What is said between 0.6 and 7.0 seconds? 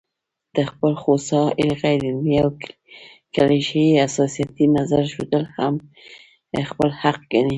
خپل خوسا، غيرعلمي او کليشه يي حساسيتي نظر ښودل هم خپل